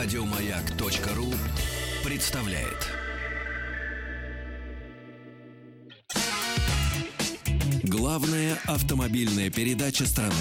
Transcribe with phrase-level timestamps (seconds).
[0.00, 1.26] Радиомаяк.ру
[2.08, 2.88] представляет.
[7.82, 10.32] Главная автомобильная передача страны.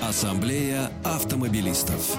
[0.00, 2.16] Ассамблея автомобилистов.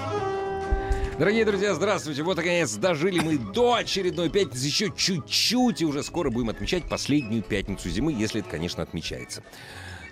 [1.18, 2.22] Дорогие друзья, здравствуйте.
[2.22, 4.64] Вот, наконец, дожили мы до очередной пятницы.
[4.64, 9.42] Еще чуть-чуть, и уже скоро будем отмечать последнюю пятницу зимы, если это, конечно, отмечается.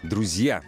[0.02, 0.64] Друзья,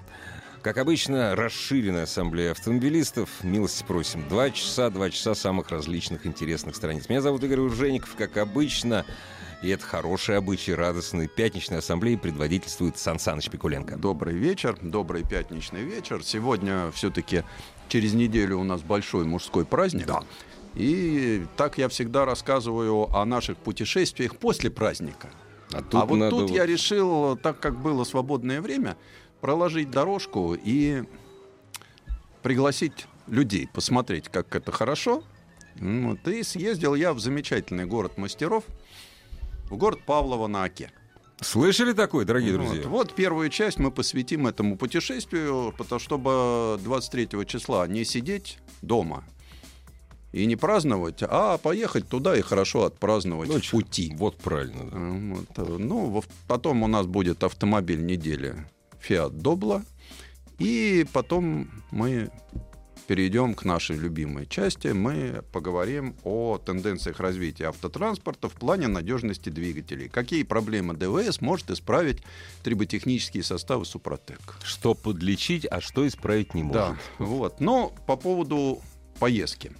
[0.62, 3.28] как обычно, расширенная ассамблея автомобилистов.
[3.42, 4.28] Милости просим.
[4.28, 7.08] Два часа, два часа самых различных интересных страниц.
[7.08, 8.14] Меня зовут Игорь Уржеников.
[8.16, 9.06] Как обычно,
[9.62, 11.28] и это хороший обычай, радостный.
[11.28, 13.96] Пятничной ассамблеи предводительствует Сан Саныч Пикуленко.
[13.96, 16.22] Добрый вечер, добрый пятничный вечер.
[16.22, 17.44] Сегодня все-таки
[17.88, 20.06] через неделю у нас большой мужской праздник.
[20.06, 20.22] Да.
[20.74, 25.30] И так я всегда рассказываю о наших путешествиях после праздника.
[25.72, 28.96] А а вот тут вот- я решил, так как было свободное время,
[29.40, 31.04] проложить дорожку и
[32.42, 35.22] пригласить людей посмотреть, как это хорошо.
[35.76, 36.26] Вот.
[36.28, 38.64] И съездил я в замечательный город мастеров,
[39.70, 40.90] в город Павлово на Оке.
[41.40, 42.66] Слышали такое, дорогие Вот.
[42.66, 42.88] друзья?
[42.88, 49.24] Вот первую часть мы посвятим этому путешествию, потому чтобы 23 числа не сидеть дома
[50.32, 54.14] и не праздновать, а поехать туда и хорошо отпраздновать Ну, в пути.
[54.18, 54.98] Вот правильно, да.
[55.56, 58.66] Вот, Ну, потом у нас будет автомобиль недели
[59.06, 59.82] Fiat Doblo.
[60.58, 62.30] И потом мы
[63.10, 64.88] перейдем к нашей любимой части.
[64.88, 70.08] Мы поговорим о тенденциях развития автотранспорта в плане надежности двигателей.
[70.08, 72.22] Какие проблемы ДВС может исправить
[72.62, 74.38] триботехнические составы Супротек.
[74.62, 76.82] Что подлечить, а что исправить не может.
[76.82, 77.58] Да, вот.
[77.60, 78.80] Но по поводу
[79.18, 79.72] поездки.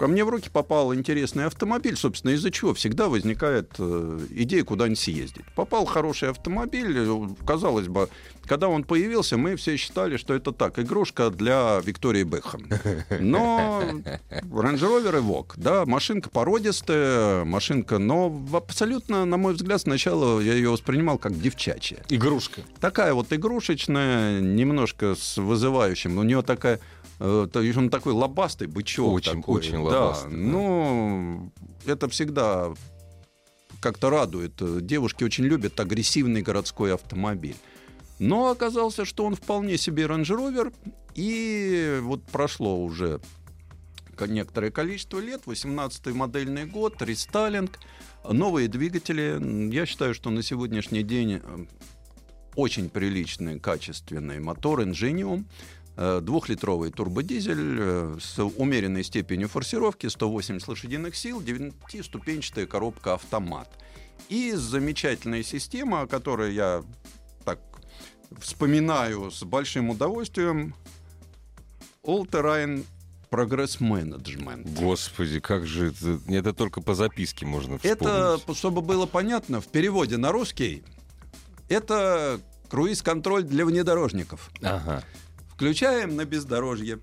[0.00, 4.98] Ко мне в руки попал интересный автомобиль, собственно, из-за чего всегда возникает э, идея куда-нибудь
[4.98, 5.44] съездить.
[5.54, 8.08] Попал хороший автомобиль, э, казалось бы,
[8.46, 12.66] когда он появился, мы все считали, что это так, игрушка для Виктории Бэхэм.
[13.20, 13.82] Но
[14.30, 20.70] Range Rover Evoque, да, машинка породистая, машинка, но абсолютно, на мой взгляд, сначала я ее
[20.70, 21.98] воспринимал как девчачья.
[22.08, 22.62] Игрушка.
[22.80, 26.16] Такая вот игрушечная, немножко с вызывающим.
[26.16, 26.80] У нее такая,
[27.20, 29.12] э, то есть он такой лобастый бычок.
[29.12, 29.58] Очень, такой.
[29.58, 30.36] очень Да, лобастый, да.
[30.36, 31.52] Ну,
[31.86, 32.74] это всегда
[33.80, 34.54] как-то радует.
[34.84, 37.56] Девушки очень любят агрессивный городской автомобиль.
[38.18, 40.74] Но оказался, что он вполне себе Rover.
[41.14, 43.20] И вот прошло уже
[44.16, 47.78] ко- некоторое количество лет, 18-й модельный год, рестайлинг,
[48.28, 49.72] новые двигатели.
[49.74, 51.66] Я считаю, что на сегодняшний день э,
[52.54, 55.44] очень приличный, качественный мотор Ingenium,
[56.22, 63.68] двухлитровый турбодизель э, с умеренной степенью форсировки, 180 лошадиных сил, 9-ступенчатая коробка автомат.
[64.30, 66.82] И замечательная система, о которой я
[67.44, 67.60] так
[68.38, 70.74] вспоминаю с большим удовольствием,
[72.02, 72.86] All Terrain
[73.30, 74.74] Progress Management.
[74.80, 76.18] Господи, как же это...
[76.28, 78.00] Это только по записке можно вспомнить.
[78.00, 80.82] Это, чтобы было понятно, в переводе на русский,
[81.68, 82.40] это
[82.70, 84.50] круиз-контроль для внедорожников.
[84.62, 85.04] Ага.
[85.60, 87.00] Включаем на бездорожье.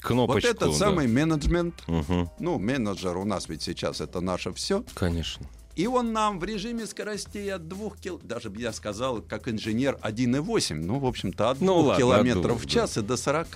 [0.00, 0.48] Кнопочку.
[0.48, 0.74] вот этот да.
[0.76, 1.84] самый менеджмент.
[1.86, 2.28] Мгм.
[2.40, 4.82] Ну, менеджер у нас ведь сейчас это наше все.
[4.92, 5.46] Конечно.
[5.76, 8.20] И он нам в режиме скоростей от 2 кил...
[8.24, 10.74] Даже бы я сказал, как инженер 1,8.
[10.74, 13.46] Ну, в общем-то, от 2 Ну, ладно, километров двух, в час и до 40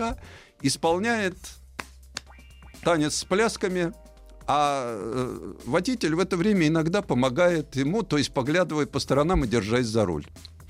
[0.63, 1.37] исполняет
[2.85, 3.93] танец с плясками.
[4.47, 9.49] А э, водитель в это время иногда помогает ему, то есть поглядывая по сторонам и
[9.49, 10.25] держась за руль.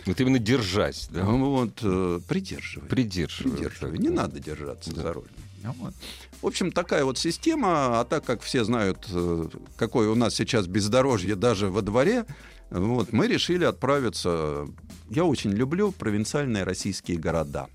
[0.07, 1.25] Вот именно держась, да?
[1.25, 2.89] Вот, э, придерживай.
[2.89, 3.53] Придерживай.
[3.53, 3.99] Придерживай.
[3.99, 5.29] Не надо держаться за руль.
[5.63, 5.95] Вот.
[6.43, 10.67] В общем, такая вот система, а так как все знают, э, какое у нас сейчас
[10.67, 12.27] бездорожье даже во дворе,
[12.71, 14.67] вот, мы решили отправиться.
[15.09, 17.69] Я очень люблю провинциальные российские города.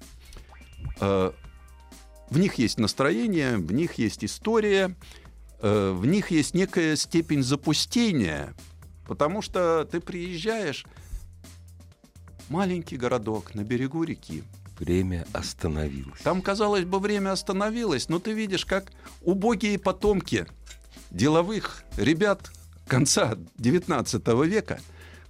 [0.99, 1.31] Э,
[2.29, 4.95] В них есть настроение, в них есть история,
[5.61, 8.53] в них есть некая степень запустения,
[9.07, 10.85] потому что ты приезжаешь
[12.49, 14.43] маленький городок на берегу реки,
[14.79, 16.21] Время остановилось.
[16.23, 18.91] там, казалось бы, время остановилось, но ты видишь, как
[19.23, 20.47] убогие потомки
[21.11, 22.49] деловых ребят
[22.87, 24.79] конца XIX века,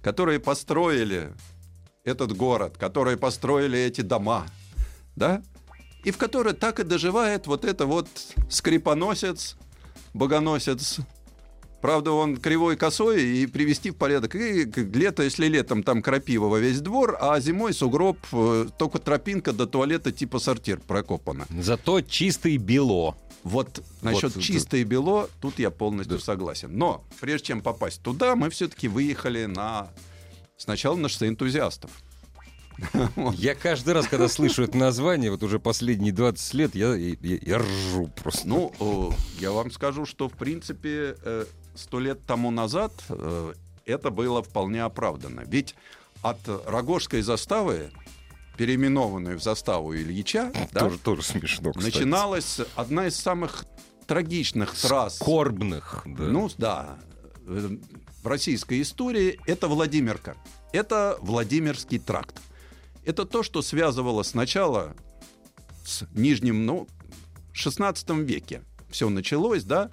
[0.02, 1.32] которые построили
[2.04, 4.46] этот город, которые построили эти дома,
[5.16, 5.42] да,
[6.04, 8.08] и в которой так и доживает вот это вот
[8.48, 9.56] скрипоносец,
[10.14, 10.98] богоносец,
[11.80, 14.34] Правда, он кривой косой и привести в порядок.
[14.34, 19.52] И лето, если летом там крапива во весь двор, а зимой сугроб, э, только тропинка
[19.52, 21.46] до туалета типа сортир прокопана.
[21.58, 23.16] Зато чистый бело.
[23.42, 26.76] Вот насчет Вот, чисто и бело, тут я полностью согласен.
[26.76, 29.88] Но прежде чем попасть туда, мы все-таки выехали на
[30.58, 31.90] сначала на шоссе энтузиастов.
[33.34, 37.58] Я каждый раз, когда слышу это название, вот уже последние 20 лет, я, я, я
[37.58, 38.48] ржу просто.
[38.48, 41.44] Ну, э, я вам скажу, что, в принципе, э,
[41.80, 43.54] сто лет тому назад э,
[43.86, 45.42] это было вполне оправдано.
[45.46, 45.74] Ведь
[46.22, 47.90] от Рогожской заставы,
[48.56, 51.94] переименованной в заставу Ильича, да, тоже, тоже смешно, кстати.
[51.96, 53.64] начиналась одна из самых
[54.06, 55.16] трагичных трасс.
[55.16, 56.02] Скорбных.
[56.04, 56.24] Да.
[56.24, 56.98] Ну, да.
[57.46, 57.76] э,
[58.22, 60.36] В российской истории это Владимирка.
[60.72, 62.36] Это Владимирский тракт.
[63.04, 64.94] Это то, что связывало сначала
[65.84, 66.86] с Нижним, ну,
[67.52, 68.62] 16 веке.
[68.90, 69.90] Все началось, да,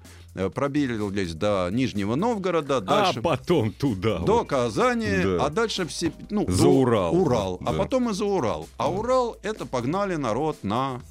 [0.53, 4.19] пробились до Нижнего Новгорода, дальше а потом туда.
[4.19, 4.47] до вот.
[4.49, 5.45] Казани, Да.
[5.45, 7.15] а дальше все, ну, За до Урал.
[7.15, 7.77] Урал, а Да.
[7.79, 8.67] потом и за Урал.
[8.77, 11.01] А Урал это погнали народ на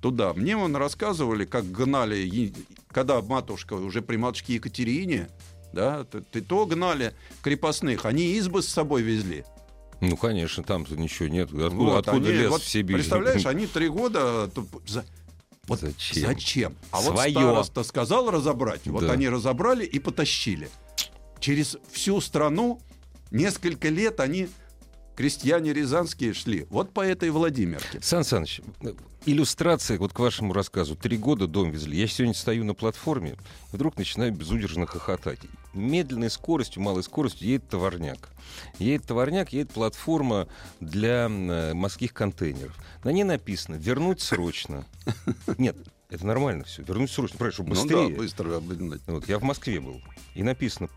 [0.00, 0.32] туда.
[0.34, 2.52] Мне вон рассказывали, как гнали,
[2.90, 5.28] когда матушка уже при матушке Екатерине,
[5.72, 7.12] да, т- т- то гнали
[7.42, 9.44] крепостных, они избы с собой везли.
[10.00, 11.48] Ну, конечно, там-то ничего нет.
[11.52, 12.96] Откуда, Вот, откуда они- лес вот в Сибирь?
[12.98, 14.48] Представляешь, они три года...
[15.68, 16.22] вот Зачем?
[16.26, 16.76] зачем?
[16.90, 17.30] А вот Своё.
[17.40, 19.12] староста сказал разобрать, вот Да.
[19.12, 20.68] они разобрали и потащили.
[21.40, 22.80] Через всю страну
[23.30, 24.48] несколько лет они,
[25.18, 26.68] крестьяне рязанские, шли.
[26.70, 28.00] Вот по этой Владимирке.
[28.00, 28.60] Сан Саныч,
[29.26, 30.94] иллюстрация вот к вашему рассказу.
[30.94, 31.98] Три года дом везли.
[31.98, 33.34] Я сегодня стою на платформе,
[33.72, 35.40] вдруг начинаю безудержно хохотать.
[35.74, 38.28] Медленной скоростью, малой скоростью едет товарняк.
[38.78, 40.46] Едет товарняк, едет платформа
[40.78, 42.76] для э, морских контейнеров.
[43.02, 44.86] На ней написано «вернуть срочно».
[45.58, 45.76] Нет,
[46.10, 46.84] это нормально все.
[46.84, 48.08] Вернуть срочно, правильно, чтобы Ну быстрее.
[48.08, 48.62] да, быстро.
[49.08, 50.00] Вот, я в Москве был.
[50.36, 50.88] И написано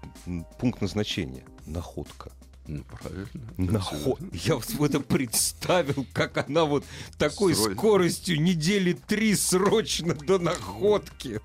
[0.60, 1.44] пункт назначения.
[1.66, 2.32] Находка.
[2.68, 3.28] Ну, правильно.
[3.58, 4.20] Наход...
[4.34, 6.86] Я вот это представил, как она вот
[7.18, 7.76] такой Срочно.
[7.76, 11.42] скоростью недели три срочно до находки.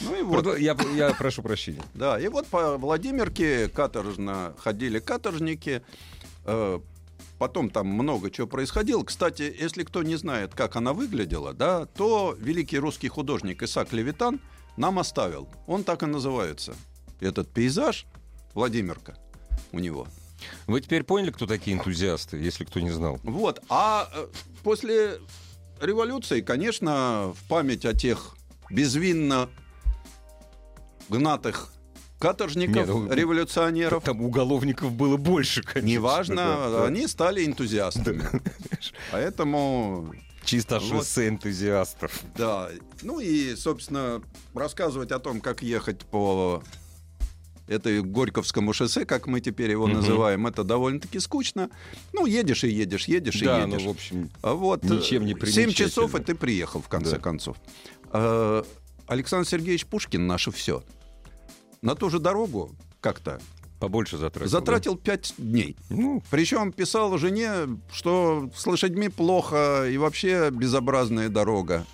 [0.00, 0.58] Ну и вот.
[0.58, 1.82] Я, я прошу прощения.
[1.94, 5.82] Да, и вот по Владимирке каторжно ходили каторжники.
[6.44, 6.80] Э,
[7.40, 9.02] Потом там много чего происходило.
[9.02, 14.42] Кстати, если кто не знает, как она выглядела, да, то великий русский художник Исаак Левитан
[14.76, 15.48] нам оставил.
[15.66, 16.74] Он так и называется.
[17.18, 18.04] Этот пейзаж
[18.52, 19.16] Владимирка
[19.72, 20.06] у него.
[20.66, 23.18] Вы теперь поняли, кто такие энтузиасты, если кто не знал?
[23.22, 23.62] Вот.
[23.68, 24.26] А э,
[24.62, 25.18] после
[25.80, 28.36] революции, конечно, в память о тех
[28.70, 29.48] безвинно
[31.08, 31.72] гнатых
[32.18, 35.88] каторжников, Нет, ну, революционеров, Там уголовников было больше, конечно.
[35.88, 36.86] неважно, Да, да.
[36.86, 38.24] они стали энтузиастами.
[39.10, 40.12] Поэтому,
[40.44, 40.88] Чисто Вот.
[40.88, 42.20] шоссе энтузиастов.
[42.36, 42.68] да.
[43.02, 44.22] Ну и, собственно,
[44.54, 46.62] рассказывать о том, как ехать по
[47.70, 49.96] этой Горьковскому шоссе, как мы теперь его Мгм.
[49.96, 51.70] называем, это довольно-таки скучно.
[52.12, 53.86] Ну, едешь и едешь, едешь Да, и ну, едешь.
[53.86, 55.72] в общем, А вот Ничем не 7 примечательно.
[55.74, 57.18] часов, и ты приехал, в конце Да.
[57.18, 57.56] концов.
[58.12, 58.64] А,
[59.06, 60.82] Александр Сергеевич Пушкин наше все.
[61.82, 63.40] На ту же дорогу как-то
[63.78, 64.50] побольше затратил.
[64.50, 65.76] затратил 5 дней.
[65.88, 65.96] да?
[65.96, 67.50] Ну, Причем писал жене,
[67.92, 71.86] что с лошадьми плохо и вообще безобразная дорога.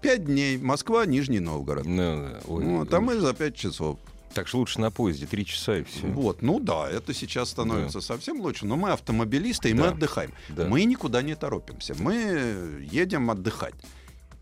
[0.00, 0.58] Пять дней.
[0.58, 1.84] Москва, Нижний Новгород.
[1.84, 3.98] ну, да, ой, Вот, а мы за пять часов.
[4.38, 6.06] Так что лучше на поезде, три часа и все.
[6.06, 8.66] Вот, ну да, это сейчас становится совсем лучше.
[8.66, 9.88] Но мы автомобилисты, и мы Да.
[9.90, 10.32] отдыхаем.
[10.48, 10.68] Да.
[10.68, 11.96] Мы никуда не торопимся.
[11.98, 13.74] Мы едем отдыхать.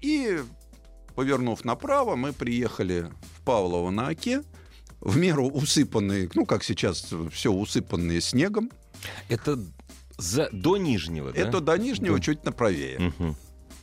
[0.02, 0.38] И,
[1.14, 4.42] повернув направо, мы приехали в Павлово на Оке,
[5.00, 8.70] в меру усыпанные, ну, как сейчас все усыпанные снегом.
[9.30, 9.58] Это
[10.18, 11.40] за, до Нижнего, да?
[11.40, 12.22] Это до Нижнего Да.
[12.22, 12.98] чуть направее.
[12.98, 13.34] Мгм.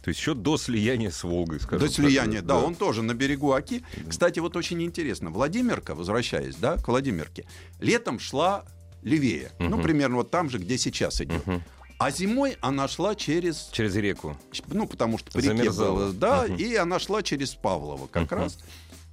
[0.04, 1.96] То есть еще до слияния с Волгой, скажем До так.
[1.96, 3.84] слияния, да, он тоже на берегу Оки.
[4.10, 7.46] Кстати, вот очень интересно, Владимирка, возвращаясь, да, к Владимирке,
[7.80, 8.66] летом шла
[9.02, 9.82] левее, ну, Мгм.
[9.82, 11.48] примерно вот там же, где сейчас идет.
[11.48, 11.64] Мгм.
[12.00, 14.38] А зимой она шла через, Через реку.
[14.68, 16.56] ну, потому что по реке было, да, Мгм.
[16.58, 18.42] и она шла через Павлово как Мгм.
[18.42, 18.60] раз.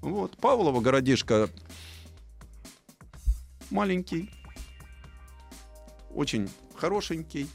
[0.00, 1.49] Вот, Павлово, городишко
[3.70, 4.28] маленький,
[6.12, 7.47] очень хорошенький.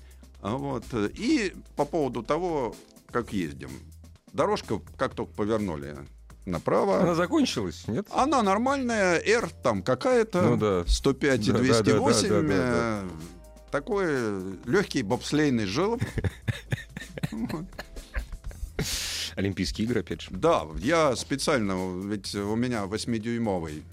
[0.42, 0.86] Вот.
[1.18, 2.76] И по поводу того,
[3.16, 3.70] как ездим.
[4.34, 5.96] Дорожка, как только повернули
[6.46, 8.06] направо, Она закончилась, нет?
[8.12, 10.84] она нормальная, R там какая-то, Ну да.
[10.86, 13.10] 105 и Да, да, 208, да, да, да, да, э,
[13.72, 16.04] такой легкий бобслейный желоб.
[19.38, 20.28] Олимпийские игры, опять же.
[20.32, 21.74] Да, я специально,
[22.06, 23.84] ведь у меня 8-дюймовый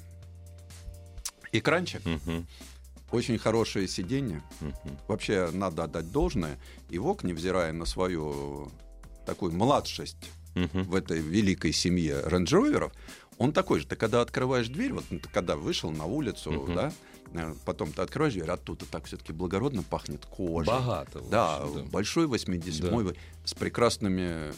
[1.52, 2.02] экранчик,
[3.12, 4.42] очень хорошее сиденье.
[5.06, 6.58] Вообще надо отдать должное.
[6.90, 8.72] И ВОК, невзирая на свою
[9.24, 10.82] такую младшесть Мгм.
[10.84, 12.92] в этой великой семье рейндж-роверов,
[13.38, 13.86] он такой же.
[13.86, 16.74] Ты когда открываешь дверь, вот ты когда вышел на улицу, Мгм.
[16.74, 16.92] да,
[17.34, 20.68] э, потом ты открываешь дверь, оттуда так все-таки благородно пахнет кожей.
[20.72, 21.20] Богато.
[21.30, 24.52] Да, общем, большой 80 с прекрасными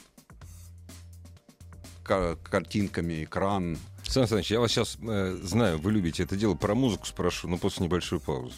[2.02, 3.78] ка- картинками, экран.
[4.06, 4.98] Сан Саныч, я вас сейчас
[5.42, 8.54] знаю, вы любите это дело, про музыку спрошу, но после небольшой паузы.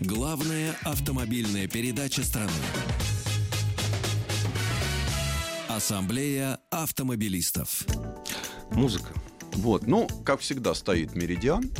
[0.00, 2.52] Главная автомобильная передача страны.
[5.76, 7.84] Ассамблея автомобилистов.
[8.70, 9.12] Музыка.
[9.52, 11.70] Вот, ну, как всегда, стоит меридиан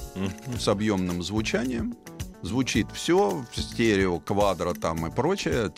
[0.58, 1.96] с объемным звучанием.
[2.42, 5.72] Звучит все в стерео, квадро там и прочее.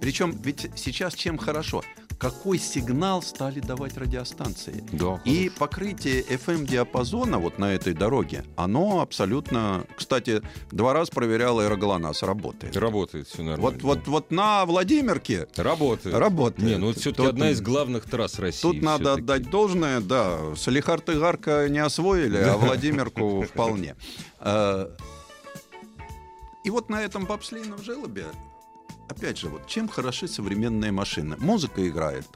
[0.00, 1.82] Причем ведь сейчас чем хорошо?
[2.18, 4.82] Какой сигнал стали давать радиостанции.
[4.92, 9.84] Да, и покрытие FM-диапазона вот на этой дороге, оно абсолютно...
[9.96, 10.42] Кстати,
[10.72, 12.76] два раза проверял аэроглонасс, работает.
[12.76, 13.62] Работает все нормально.
[13.62, 16.16] Вот, вот, вот на Владимирке Работает.
[16.16, 16.68] работает.
[16.68, 18.62] Не, ну это все-таки Тут- одна из главных трасс России.
[18.62, 19.22] Тут надо всё-таки.
[19.22, 20.38] отдать должное, да.
[20.56, 23.94] Салихард и Гарка не освоили, а Владимирку вполне.
[24.40, 24.88] Э,
[26.64, 28.24] И вот на этом бобслейном желобе,
[29.08, 31.36] опять же, вот чем хороши современные машины?
[31.38, 32.26] Музыка играет.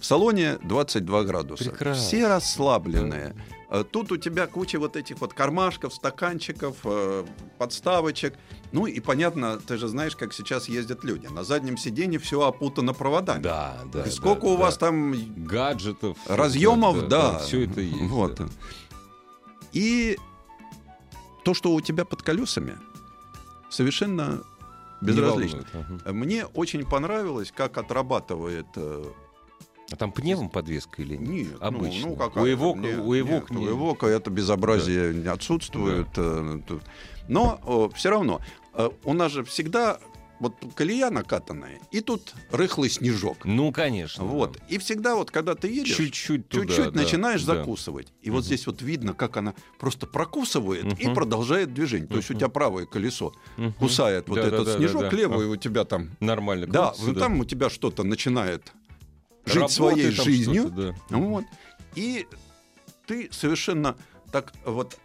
[0.00, 1.70] В салоне 22 градуса.
[1.70, 2.02] Прекрасно.
[2.02, 3.34] Все расслабленные.
[3.70, 7.24] Э, Тут у тебя куча вот этих вот кармашков, стаканчиков, э,
[7.58, 8.34] подставочек.
[8.72, 11.26] Ну и понятно, ты же знаешь, как сейчас ездят люди.
[11.26, 13.42] На заднем сиденье все опутано проводами.
[13.42, 14.04] Да, да.
[14.04, 14.62] И сколько да, у да.
[14.64, 15.14] вас там
[15.44, 18.10] гаджетов, разъемов, да, все это есть.
[18.10, 18.36] Вот.
[18.36, 18.48] да.
[19.72, 20.18] И
[21.44, 22.76] то, что у тебя под колесами,
[23.70, 24.42] совершенно
[25.06, 25.64] безразлично.
[25.72, 26.12] ага.
[26.12, 28.66] Мне очень понравилось, как отрабатывает.
[28.76, 29.04] э,
[29.92, 31.28] А там пневм подвеска или нет?
[31.28, 32.08] Нет, ну, Обычно.
[32.08, 36.08] ну, какая-то, У Эвока- нет, у Эвок нет, не- у Эвока это безобразие не отсутствует.
[36.16, 36.82] э, тут.
[37.28, 38.40] Но все равно
[38.74, 39.98] э, у нас же всегда
[40.38, 43.44] вот колея накатанная, и тут рыхлый снежок.
[43.44, 44.24] Ну, конечно.
[44.24, 44.58] Вот.
[44.58, 44.66] да.
[44.68, 47.56] И всегда вот, когда ты едешь, Чуть-чуть туда, чуть-чуть да, начинаешь да.
[47.56, 48.12] закусывать.
[48.22, 51.14] И вот здесь вот видно, как она просто прокусывает и Мгм.
[51.14, 52.06] продолжает движение.
[52.08, 53.72] То есть у тебя правое колесо Мгм.
[53.74, 55.10] кусает вот Да, да, этот да, да, снежок, да.
[55.10, 56.10] левое А, у тебя там.
[56.20, 56.66] Нормально.
[56.66, 58.72] Да, крутится, там у тебя что-то начинает
[59.46, 60.70] жить Работает своей жизнью.
[60.70, 60.94] да.
[61.16, 61.44] Вот.
[61.94, 62.26] И
[63.06, 63.96] ты совершенно
[64.32, 64.98] так вот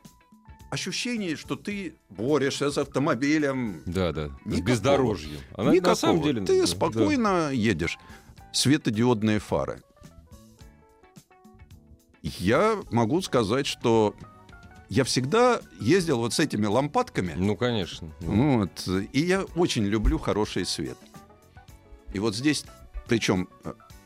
[0.72, 3.82] ощущение, что ты борешься с автомобилем.
[3.86, 4.28] Да, да.
[4.28, 4.62] С Никакого.
[4.68, 5.40] бездорожьем.
[5.54, 5.90] А на- Никакого.
[5.92, 6.42] на самом деле...
[6.46, 8.00] ты да, спокойно едешь.
[8.54, 9.84] Светодиодные фары.
[12.24, 14.16] Я могу сказать, что
[14.90, 17.34] я всегда ездил вот с этими лампадками.
[17.34, 17.40] да.
[17.40, 18.10] Ну, конечно.
[18.22, 20.98] Вот, и я очень люблю хороший свет.
[22.14, 22.66] И вот здесь,
[23.08, 23.48] причем,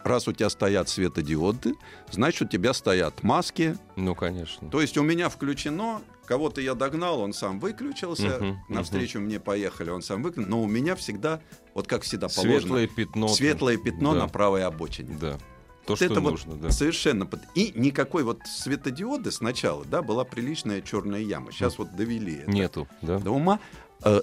[0.03, 1.73] раз у тебя стоят светодиоды,
[2.11, 3.75] значит, у тебя стоят маски.
[3.95, 4.69] Ну, конечно.
[4.69, 9.89] То есть у меня включено, кого-то я догнал, он сам выключился, Мгм, навстречу мне поехали,
[9.89, 10.49] он сам выключил.
[10.49, 11.39] Но у меня всегда,
[11.73, 13.27] вот как всегда положено, Светлое пятно.
[13.29, 14.19] светлое пятно Да.
[14.21, 15.17] на правой обочине.
[15.19, 15.37] Да.
[15.85, 16.71] То, Вот что это вот нужно, да.
[16.71, 17.29] Совершенно.
[17.53, 21.51] И никакой вот светодиоды сначала, да, была приличная черная яма.
[21.51, 23.19] Сейчас вот довели это Нету, да?
[23.19, 23.59] до ума.
[24.03, 24.21] Э,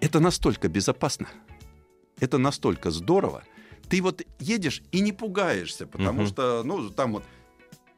[0.00, 1.28] Это настолько безопасно,
[2.20, 3.42] это настолько здорово.
[3.88, 6.28] Ты вот едешь и не пугаешься, потому Мгм.
[6.30, 7.24] что, ну, там вот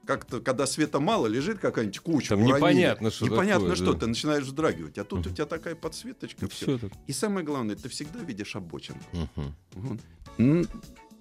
[0.06, 2.28] как-то, когда света мало, лежит какая-нибудь куча.
[2.30, 2.56] Там уронили.
[2.58, 3.92] непонятно, что Непонятно, такое, что.
[3.92, 3.98] да.
[4.00, 4.98] Ты начинаешь вздрагивать.
[4.98, 5.32] А тут Мгм.
[5.32, 6.48] у тебя такая подсветочка.
[6.48, 6.78] всё.
[6.78, 6.90] Все.
[7.06, 8.98] И самое главное, ты всегда видишь обочину.
[9.12, 9.54] Мгм.
[9.74, 10.68] Вот.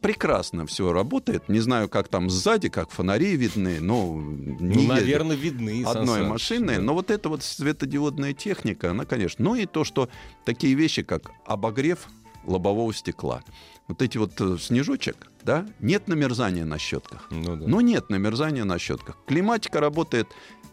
[0.02, 1.50] Прекрасно все работает.
[1.50, 5.84] Не знаю, как там сзади, как фонари видны, но не Ну, наверное, видны.
[5.84, 6.76] Сан одной Саныч, машиной.
[6.76, 6.82] да.
[6.82, 9.44] Но вот эта вот светодиодная техника, она, конечно.
[9.44, 10.08] Ну и то, что
[10.44, 12.08] такие вещи, как обогрев
[12.46, 13.42] лобового стекла.
[13.88, 17.28] Вот эти вот э, снежочек, да, нет намерзания на щетках.
[17.30, 17.68] Ну, да.
[17.68, 19.18] Ну нет намерзания на щетках.
[19.28, 20.28] Климатика работает,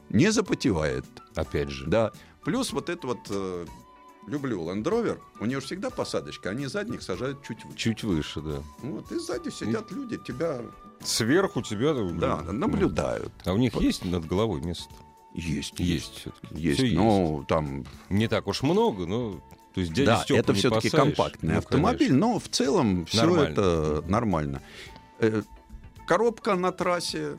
[0.09, 1.05] не запотевает.
[1.35, 1.87] Опять же.
[1.87, 2.13] Да.
[2.43, 3.67] Плюс вот это вот э,
[4.27, 7.77] люблю Land Rover, у нее всегда посадочка, они задних сажают чуть выше.
[7.77, 8.63] Чуть выше, да.
[8.83, 10.63] Вот, и сзади сидят люди, тебя
[11.05, 11.95] Сверху тебя...
[11.95, 13.33] да, наблюдают.
[13.45, 14.93] А у них есть над головой место?
[15.35, 16.55] Есть, Есть все-таки.
[16.55, 19.41] Есть, но там Не так уж много, но...
[19.75, 22.27] То есть дядя да, это все-таки компактный Ну, автомобиль, конечно.
[22.27, 23.53] но в целом все Нормально.
[23.53, 24.63] это нормально.
[25.19, 25.43] Э,
[26.07, 27.39] Коробка на трассе.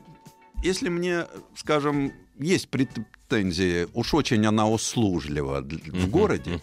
[0.62, 6.60] Если мне, скажем, есть претензии, уж очень она услужлива в городе,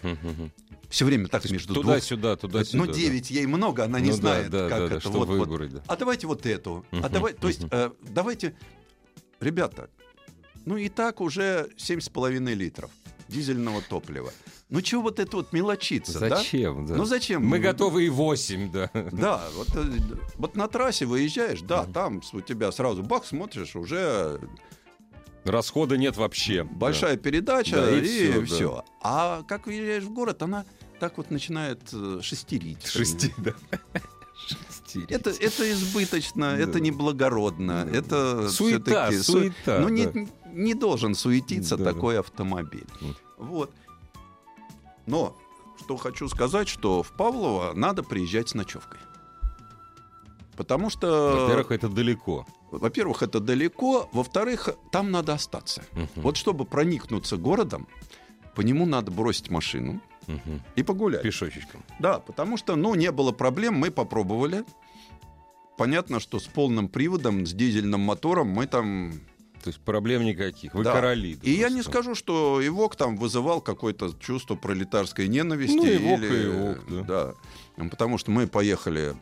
[0.90, 1.74] все время так То между.
[1.74, 2.78] Туда-сюда, туда-сюда.
[2.80, 2.94] Ну, да.
[2.94, 5.00] 9 ей много, она не Ну да, знает, да, как да, да, это.
[5.00, 5.48] что вот, вот.
[5.48, 5.84] выбрать, да.
[5.88, 6.86] А давайте вот эту.
[6.92, 8.56] А Мгм, давай, то есть, э, давайте,
[9.40, 9.90] ребята,
[10.66, 12.92] ну и так уже 7,5 литров
[13.32, 14.32] дизельного топлива.
[14.70, 16.38] Ну чего вот это вот мелочиться, да?
[16.38, 16.86] Зачем?
[16.86, 16.96] да?
[16.96, 17.46] Ну зачем?
[17.46, 18.90] Мы готовы и 8, да.
[19.12, 19.84] Да, вот, э,
[20.38, 24.40] вот на трассе выезжаешь, да, там у тебя сразу бах, смотришь, уже
[25.44, 26.64] Расхода нет вообще.
[26.64, 28.02] большая передача Да, и
[28.40, 28.76] и, все.
[28.76, 28.84] да.
[29.02, 30.66] А как выезжаешь в город, она
[31.00, 32.82] так вот начинает э, шестерить.
[32.84, 32.90] Да.
[32.90, 33.54] Шести, да.
[35.00, 35.14] Шести.
[35.14, 36.58] Это, это избыточно, Да.
[36.58, 37.98] это неблагородно, Да.
[37.98, 40.26] это Суета, всё-таки су- суета, Ну, не, да.
[40.52, 42.88] не должен суетиться Да, такой автомобиль.
[43.02, 43.16] М.
[43.38, 43.72] Вот.
[45.08, 45.36] Но,
[45.80, 49.00] что хочу сказать, что в Павлово надо приезжать с ночевкой.
[50.56, 52.46] Потому что, Во-первых, это далеко.
[52.72, 55.84] во-первых, это далеко, во-вторых, там надо остаться.
[55.94, 56.08] Мгм.
[56.18, 57.88] Вот чтобы проникнуться городом,
[58.56, 60.62] по нему надо бросить машину Мгм.
[60.76, 61.24] и погулять.
[61.24, 61.84] Пешочечком.
[62.00, 64.64] Да, потому что, ну, не было проблем, мы попробовали.
[65.78, 69.14] Понятно, что с полным приводом, с дизельным мотором мы там...
[69.64, 70.74] То есть проблем никаких.
[70.74, 70.94] Вы Да.
[70.94, 71.38] короли.
[71.44, 75.76] И я не скажу, что Ивок там вызывал какое-то чувство пролетарской ненависти.
[75.76, 77.34] Ну, Ивок и или- Ивок, да.
[77.78, 77.90] да.
[77.90, 79.16] Потому что мы поехали...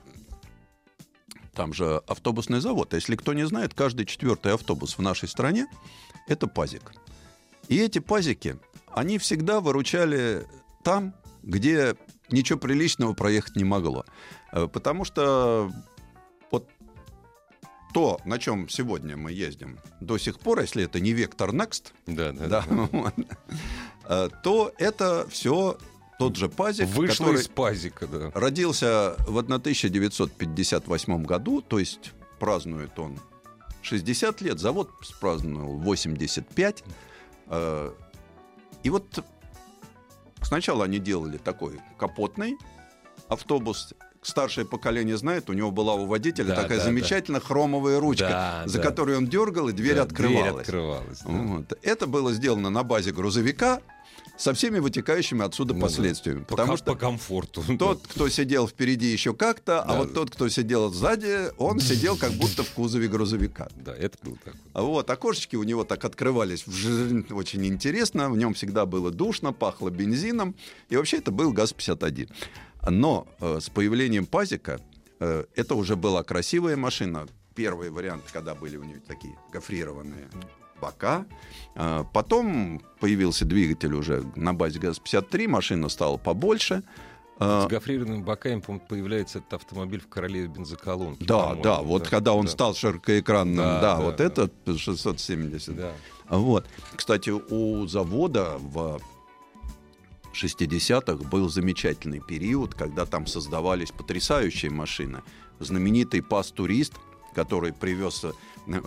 [1.54, 2.94] Там же автобусный завод.
[2.94, 5.68] Если кто не знает, каждый четвертый автобус в нашей стране—
[6.28, 6.94] это пазик.
[7.68, 8.58] И эти пазики,
[8.94, 10.46] они всегда выручали
[10.86, 11.14] там,
[11.44, 11.96] где
[12.32, 14.06] ничего приличного проехать не могло.
[14.54, 15.70] Э, Потому что
[17.94, 22.32] то, на чем сегодня мы ездим до сих пор, если это не Vector Next, Да,
[22.32, 22.48] да.
[22.48, 23.14] да, вот,
[24.08, 25.78] э, то это все
[26.20, 28.32] тот же пазик, Вышло который из пазика, да.
[28.34, 33.20] родился в 1958 году, то есть празднует он
[33.82, 36.84] 60 лет, завод праздновал 85.
[37.48, 37.92] Э,
[38.84, 39.24] И вот
[40.42, 42.58] сначала они делали такой капотный
[43.30, 43.94] автобус.
[44.22, 48.64] Старшее поколение знает, у него была у водителя Да, такая да, замечательная хромовая ручка, Да,
[48.66, 48.84] за да.
[48.84, 50.42] которую он дергал, и дверь Да, открывалась.
[50.52, 51.20] Дверь открывалась.
[51.20, 51.30] да.
[51.30, 51.74] Вот.
[51.84, 53.80] Это было сделано на базе грузовика
[54.38, 55.86] со всеми вытекающими отсюда Ну да.
[55.86, 56.40] последствиями.
[56.44, 57.64] По, Потому что по комфорту.
[57.80, 59.98] тот, кто сидел впереди еще как-то, а Да.
[60.00, 63.70] вот тот, кто сидел сзади, он сидел как будто в кузове грузовика.
[63.78, 64.54] Да, это было так.
[64.54, 64.64] вот.
[64.74, 66.66] А Вот, окошечки у него так открывались
[67.32, 70.56] очень интересно, в нем всегда было душно, пахло бензином,
[70.90, 72.30] и вообще это был ГАЗ-51.
[72.88, 74.80] Но э, с появлением пазика
[75.20, 77.28] э, это уже была красивая машина.
[77.56, 80.30] Первый вариант, когда были у нее такие гофрированные
[80.80, 81.26] бока.
[81.76, 86.84] А Потом появился двигатель уже на базе ГАЗ-53, машина стала побольше.
[87.42, 91.24] А, С гофрированными боками, появляется этот автомобиль в королеве бензоколонки.
[91.24, 92.52] Да, да, вот когда он да.
[92.52, 94.24] стал широкоэкранным, Да, да, да, вот да.
[94.26, 95.76] этот 670.
[95.76, 95.94] Да.
[96.30, 96.66] Вот.
[96.96, 99.00] Кстати, у завода в
[100.34, 105.22] 60-х был замечательный период, когда там создавались потрясающие машины.
[105.60, 106.94] Знаменитый пас-турист,
[107.36, 108.82] который привез э,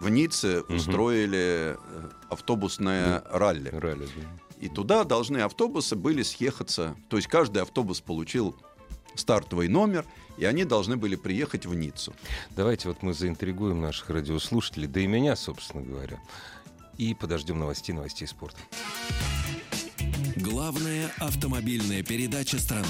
[0.00, 3.68] в Ницце, устроили э, автобусное ралли.
[3.70, 4.44] Ралли, да.
[4.60, 6.96] И туда должны автобусы были съехаться.
[7.08, 8.56] То есть каждый автобус получил
[9.14, 10.04] стартовый номер,
[10.36, 12.14] и они должны были приехать в Ниццу.
[12.50, 16.20] Давайте вот мы заинтригуем наших радиослушателей, да и меня, собственно говоря.
[16.96, 18.58] И подождем новостей, новостей спорта.
[20.36, 22.88] Главная автомобильная передача страны.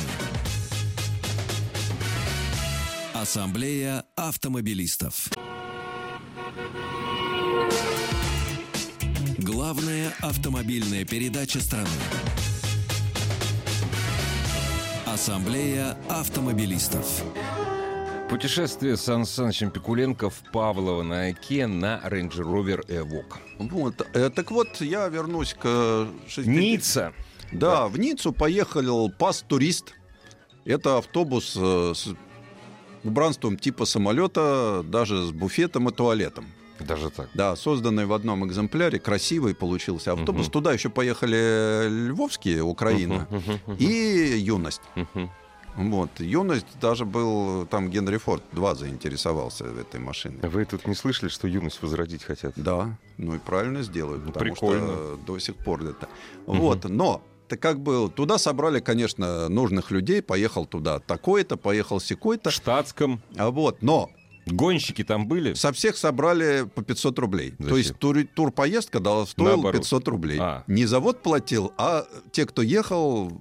[3.12, 5.28] Ассамблея автомобилистов.
[9.36, 11.86] Главная автомобильная передача страны.
[15.04, 17.24] Ассамблея автомобилистов.
[18.30, 23.36] Путешествие Сан Санычем Пикуленко в Павлово на Оке на Range Rover Evoque.
[23.58, 24.00] Вот.
[24.14, 26.46] Э, так вот, я вернусь к 60...
[26.46, 27.12] Ницца.
[27.54, 29.94] Да, в Ниццу поехал пас-турист.
[30.64, 32.08] Это автобус э, с
[33.04, 36.46] убранством типа самолета, даже с буфетом и туалетом.
[36.80, 37.28] Даже так.
[37.34, 40.46] Да, созданный в одном экземпляре, красивый получился автобус.
[40.46, 40.50] Мгм.
[40.52, 44.82] Туда еще поехали львовские, Украина, Мгм, мгм, мгм, и юность.
[44.96, 45.30] мгм.
[45.76, 46.20] Вот.
[46.20, 50.48] Юность даже был, там Генри Форд 2 заинтересовался этой машиной.
[50.48, 52.52] Вы тут не слышали, что юность возродить хотят?
[52.56, 54.86] Да, ну и правильно сделают, Ну, потому прикольно.
[54.96, 56.08] что до сих пор это.
[56.46, 62.04] Вот, но ты как бы туда собрали, конечно, нужных людей, поехал туда такой-то, поехал В
[62.04, 63.22] секой-то, штатском.
[63.36, 64.10] а вот, но
[64.46, 65.54] Гонщики там были?
[65.54, 67.50] со всех собрали по 500 рублей.
[67.52, 67.76] То Зачем?
[67.78, 69.80] есть тур, турпоездка дала, стоила Наоборот.
[69.82, 70.38] 500 рублей.
[70.40, 70.64] А.
[70.66, 73.32] Не завод платил, а те, кто ехал,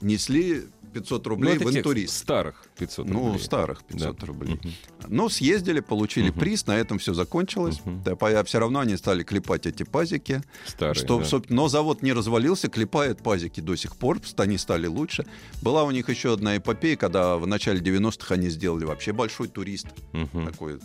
[0.00, 2.16] несли 500 Ну, рублей это в интурист.
[2.16, 3.42] старых 500 Ну, рублей.
[3.44, 4.26] старых 500 Да.
[4.26, 4.54] рублей.
[4.54, 4.72] Мгм.
[5.08, 6.40] Ну, съездили, получили Мгм.
[6.40, 7.80] приз, на этом все закончилось.
[7.84, 8.02] Мгм.
[8.04, 10.42] Да, все равно они стали клепать эти пазики.
[10.66, 11.24] Старые, Что, да.
[11.48, 15.26] но завод не развалился, клепает пазики до сих пор, они стали лучше.
[15.62, 19.86] Была у них еще одна эпопея, когда в начале 90-х они сделали вообще большой турист,
[20.12, 20.46] Мгм.
[20.46, 20.78] такой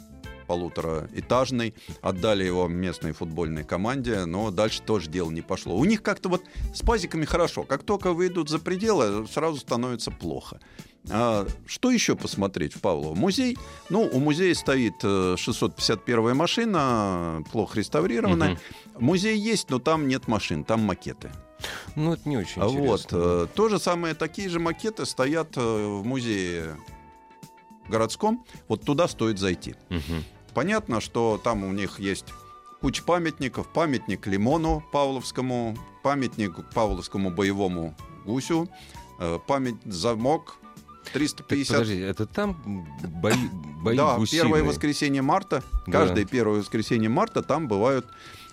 [0.53, 5.75] полутораэтажный, отдали его местной футбольной команде, но дальше тоже дело не пошло.
[5.75, 10.59] У них как-то вот с пазиками хорошо, как только выйдут за пределы, сразу становится плохо.
[11.09, 13.13] А что еще посмотреть в Павлово?
[13.15, 13.57] Музей.
[13.89, 18.57] Ну, у музея стоит э, 651 машина, плохо реставрированная.
[18.99, 21.29] Музей есть, но там нет машин, там макеты.
[21.95, 23.17] Ну, это не очень А вот интересно.
[23.17, 25.61] э, то же самое, такие же макеты стоят э,
[25.99, 26.77] в музее
[27.89, 28.45] городском.
[28.69, 29.75] Вот туда стоит зайти.
[29.89, 30.23] Мгм.
[30.53, 32.25] Понятно, что там у них есть
[32.81, 33.67] куча памятников.
[33.67, 38.69] Памятник Лимону Павловскому, памятник Павловскому боевому гусю,
[39.19, 40.57] э, память замок
[41.05, 42.85] Так, 350 подожди, это там
[43.21, 43.35] бои,
[43.81, 44.43] бои да, гусиные?
[44.43, 45.63] первое воскресенье марта.
[45.87, 45.91] Да.
[45.91, 48.05] Каждое первое воскресенье марта там бывают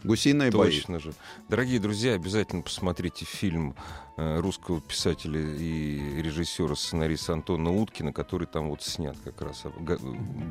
[0.04, 0.70] Гусиные бои.
[0.72, 1.12] Точно же.
[1.48, 3.74] Дорогие друзья, обязательно посмотрите фильм
[4.16, 9.70] э, русского писателя и режиссера, сценариста Антона Уткина, который там вот снят как раз о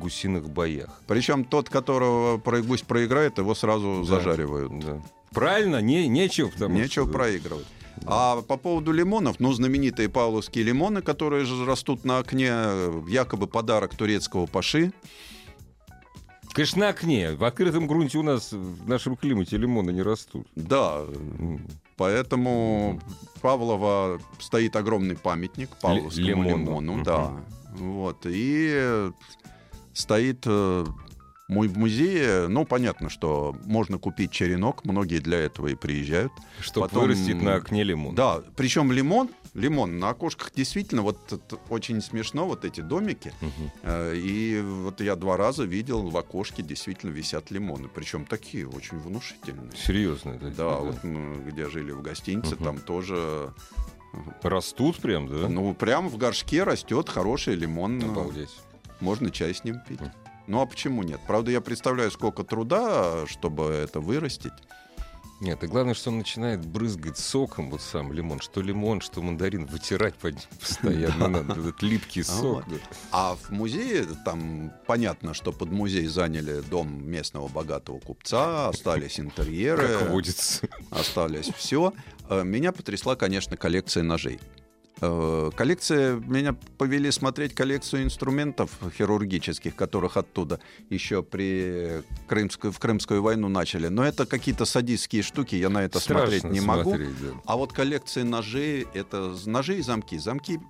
[0.00, 1.00] гусиных боях.
[1.06, 4.16] Причем тот, которого гусь проиграет, его сразу Да.
[4.16, 4.78] зажаривают.
[4.78, 5.02] Да.
[5.32, 5.80] Правильно?
[5.80, 7.12] Не, нечего, потому Нечего что...
[7.12, 7.66] проигрывать.
[8.06, 13.46] А по поводу лимонов, ну, знаменитые павловские лимоны, которые же растут на окне, э, якобы
[13.46, 14.92] подарок турецкого паши.
[16.52, 17.32] Конечно, на окне.
[17.32, 20.46] В открытом грунте у нас в нашем климате лимоны не растут.
[20.56, 21.02] Да,
[21.96, 23.00] поэтому
[23.40, 26.48] Павлова стоит огромный памятник павловскому лимону.
[26.48, 26.92] лимону.
[26.94, 27.02] Мгм.
[27.04, 27.32] Да,
[27.76, 28.18] вот.
[28.26, 29.10] И
[29.92, 30.86] стоит э,
[31.48, 36.32] му- в музее, ну, понятно, что можно купить черенок, многие для этого и приезжают.
[36.60, 38.14] Чтобы Потом- вырастить на окне лимон.
[38.14, 41.18] Да, причем лимон, лимон на окошках действительно вот
[41.68, 43.32] очень смешно, вот эти домики.
[43.82, 48.98] Э, И вот я два раза видел в окошке действительно висят лимоны, причем такие очень
[48.98, 49.72] внушительные.
[49.76, 50.30] Серьезно.
[50.30, 52.64] это, Да, вот мы где жили в гостинице, Мгм.
[52.64, 53.52] там тоже,
[54.42, 55.48] Растут прям, да?
[55.48, 58.50] ну прям в горшке растет хороший лимон, Обалдеть.
[59.00, 60.00] можно чай с ним пить.
[60.48, 61.20] Ну а почему нет?
[61.28, 64.52] Правда, я представляю, сколько труда, чтобы это вырастить.
[65.40, 68.40] Нет, и главное, что он начинает брызгать соком, вот сам лимон.
[68.40, 71.52] Что лимон, что мандарин, вытирать под ним постоянно надо.
[71.58, 72.64] Этот липкий сок.
[73.10, 79.98] А в музее там понятно, что под музей заняли дом местного богатого купца, остались интерьеры,
[79.98, 80.68] Как водится.
[80.90, 81.94] остались все.
[82.28, 84.40] Меня потрясла, конечно, коллекция ножей.
[85.00, 90.60] Э, Коллекция, меня повели смотреть коллекцию инструментов хирургических, которых оттуда
[90.90, 93.88] еще при Крымскую, в Крымскую войну начали.
[93.88, 96.90] Но это какие-то садистские штуки, я на это смотреть Страшно не могу.
[96.90, 97.28] смотреть, да.
[97.46, 100.18] А вот коллекция ножей, это ножи и замки.
[100.18, 100.60] Замки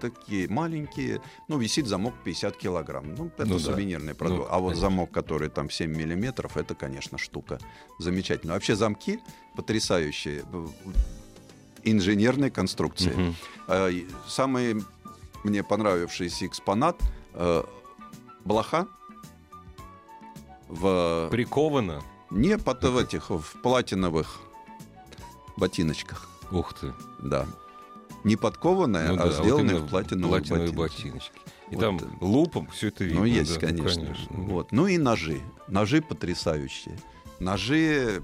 [0.00, 3.14] такие маленькие, ну, висит замок 50 килограмм.
[3.14, 3.64] Ну, это Ну да.
[3.64, 4.40] сувенирный продукт.
[4.40, 4.80] Ну, а вот конечно.
[4.90, 7.58] замок, который там 7 миллиметров, это, конечно, штука
[7.98, 8.54] замечательная.
[8.54, 9.20] Вообще замки
[9.54, 10.44] потрясающие.
[11.84, 13.34] Инженерной конструкции.
[13.70, 14.82] И Самый
[15.44, 16.96] мне понравившийся экспонат
[17.34, 17.62] э,
[18.44, 18.86] блоха
[20.68, 22.02] в Приковано.
[22.30, 24.40] не под в этих в платиновых
[25.56, 26.28] ботиночках.
[26.50, 26.92] Ух ты.
[27.20, 27.46] Да.
[28.24, 31.32] Не подкованная, Ну а да, вот сделанная именно в платиновых платиновые ботиночки.
[31.70, 33.20] И Вот, там лупом все это видно.
[33.20, 34.16] Ну, есть, да, конечно.
[34.30, 34.70] Вот.
[34.72, 35.40] Ну и ножи.
[35.68, 36.96] Ножи потрясающие.
[37.40, 38.22] Ножи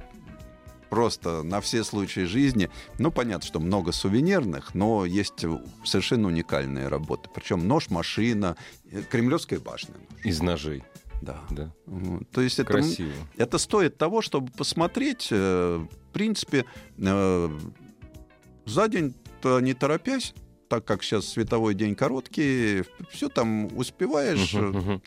[0.90, 2.70] просто на все случаи жизни.
[2.98, 5.44] Ну, понятно, что много сувенирных, но есть
[5.84, 7.28] совершенно уникальные работы.
[7.34, 8.56] Причем нож, машина,
[8.90, 9.94] э, Кремлевская башня.
[10.24, 10.82] Из ножей,
[11.22, 11.40] Да.
[11.50, 11.70] да.
[12.32, 13.12] То есть это, Красиво.
[13.36, 15.28] это стоит того, чтобы посмотреть.
[15.30, 16.64] э, В принципе,
[16.98, 17.58] э,
[18.66, 20.34] за день-то не торопясь,
[20.68, 24.52] так как сейчас световой день короткий, все там успеваешь.
[24.54, 25.02] Мгм, мгм.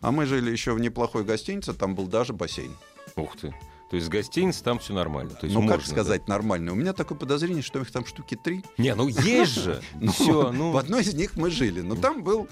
[0.00, 2.72] А мы жили еще в неплохой гостинице, там был даже бассейн.
[3.16, 3.54] Ух ты.
[3.90, 5.30] То есть гостиница там все нормально.
[5.30, 6.72] То есть ну, как можно, сказать нормально?
[6.72, 8.62] У меня такое подозрение, что их там штуки три.
[8.76, 8.82] да?
[8.82, 9.80] Не, ну есть же.
[10.00, 12.48] Ну, Все, ну, В одной из них мы жили, но там был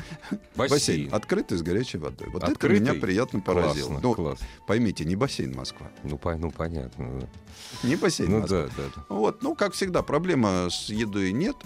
[0.56, 2.28] бассейн, открытый с горячей водой.
[2.30, 3.98] Вот это меня приятно поразило.
[4.00, 4.38] Ну, класс.
[4.66, 7.20] поймите, не бассейн Москва, Ну, ну, понятно.
[7.20, 7.28] да.
[7.82, 8.62] не бассейн Ну Москва.
[8.62, 8.82] да, да.
[8.96, 9.04] да.
[9.08, 11.56] Вот, ну, как всегда, проблема с едой нет.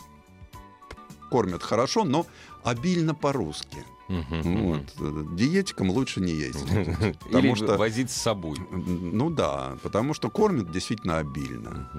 [1.31, 2.27] Кормят хорошо, но
[2.65, 3.85] обильно по-русски.
[4.09, 4.83] Мгм, Вот.
[5.01, 6.51] э, Диетикам лучше не.
[7.25, 8.57] Потому Или что- возить с собой.
[8.71, 11.91] Ну да, потому что кормят действительно обильно.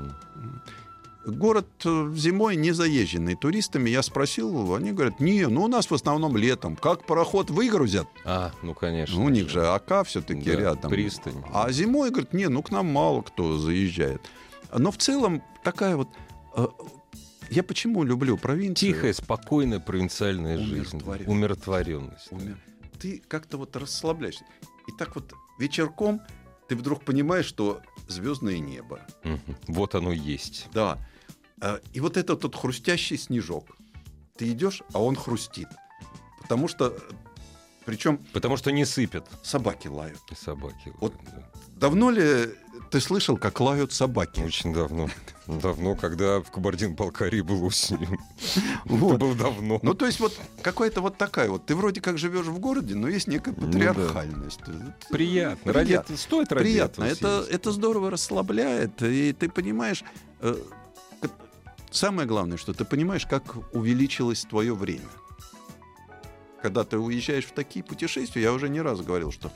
[1.26, 3.90] Город э, зимой не заезженный туристами.
[3.90, 6.76] Я спросил, они говорят, не, ну у нас в основном летом.
[6.76, 8.08] Как пароход выгрузят?
[8.26, 9.16] А, ну, конечно.
[9.20, 10.90] Ну, у них же АК все-таки Да, рядом.
[10.90, 11.44] пристань.
[11.54, 14.22] А зимой, говорят, не, ну к нам мало кто заезжает.
[14.76, 16.08] Но в целом такая вот...
[17.50, 18.94] Я почему люблю провинцию?
[18.94, 21.02] Тихая, спокойная провинциальная жизнь.
[21.26, 22.28] Умиротворенность.
[22.32, 22.38] Да.
[22.38, 22.58] Умер.
[23.00, 24.46] Ты как-то вот расслабляешься.
[24.88, 26.22] И так вот вечерком
[26.68, 29.02] ты вдруг понимаешь, что звездное небо.
[29.68, 30.68] Вот оно есть.
[30.74, 30.98] Да.
[31.62, 33.66] А, И вот этот вот хрустящий снежок.
[34.38, 35.68] Ты идешь, а он хрустит.
[36.42, 36.98] Потому что,
[37.90, 40.22] причем Потому что не сыпят собаки лают.
[40.32, 40.94] и собаки.
[41.00, 41.44] Вот да.
[41.76, 42.50] Давно ли
[42.92, 44.42] ты слышал, как лают собаки?
[44.42, 45.10] Очень давно.
[45.48, 48.18] Давно, когда в Кабардино-Балкарии был осенью.
[48.86, 49.16] Вот.
[49.16, 49.80] Это было давно.
[49.82, 51.66] Ну, то есть вот какая-то вот такая вот.
[51.66, 53.94] Ты вроде как живешь в городе, но есть некая Ну да.
[53.94, 54.60] патриархальность.
[54.62, 55.74] Это Приятно.
[55.74, 56.18] Приятно.
[56.18, 57.04] стоит ради Приятно.
[57.06, 59.02] Это, это здорово расслабляет.
[59.02, 60.04] И ты понимаешь...
[60.42, 60.56] э,
[61.92, 65.08] Самое главное, что ты понимаешь, как увеличилось твое время.
[66.62, 69.52] Когда ты уезжаешь в такие путешествия, я уже не раз говорил, что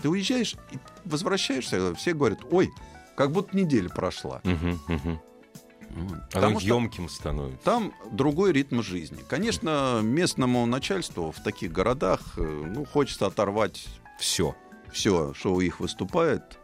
[0.00, 2.70] ты уезжаешь и возвращаешься, все говорят, ой,
[3.16, 4.40] как будто неделя прошла.
[4.44, 6.12] Вот.
[6.12, 7.64] Оно Потому емким становится.
[7.64, 9.18] там другой ритм жизни.
[9.28, 13.86] Конечно, местному начальству в таких городах э, ну, хочется оторвать
[14.18, 14.54] Все.
[14.92, 16.58] все, что у них выступает.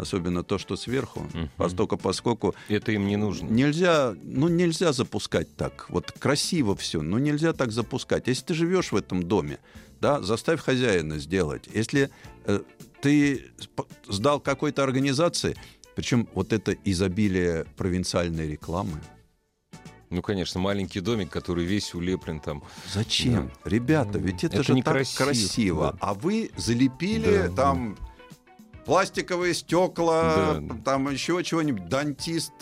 [0.00, 1.50] Особенно то, что сверху, Мгм.
[1.56, 3.48] поскольку, поскольку Это им не нужно.
[3.48, 5.86] нельзя, ну нельзя запускать так.
[5.88, 8.26] Вот красиво все, но нельзя так запускать.
[8.28, 9.58] Если ты живешь в этом доме,
[10.00, 11.68] да, заставь хозяина сделать.
[11.72, 12.10] Если
[12.46, 12.60] э,
[13.00, 13.50] ты
[14.08, 15.56] сдал какой-то организации,
[15.94, 18.98] причем вот это изобилие провинциальной рекламы.
[20.08, 22.64] Ну, конечно, маленький домик, который весь улеплен там.
[22.92, 23.50] Зачем?
[23.64, 25.92] Ребята, ведь это, Это же так красиво.
[25.92, 25.98] да.
[26.00, 27.96] А вы залепили Да, там
[28.90, 30.76] пластиковые стекла, Да.
[30.84, 32.52] там еще чего-нибудь, дантист,